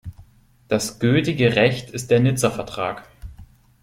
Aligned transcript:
Das 0.67 0.97
gültige 0.97 1.55
Recht 1.55 1.91
ist 1.91 2.09
der 2.09 2.21
Nizza-Vertrag. 2.21 3.07